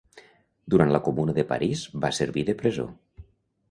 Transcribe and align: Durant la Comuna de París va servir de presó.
Durant 0.75 0.93
la 0.95 1.03
Comuna 1.09 1.37
de 1.41 1.47
París 1.53 1.87
va 2.07 2.13
servir 2.23 2.49
de 2.53 2.61
presó. 2.65 2.93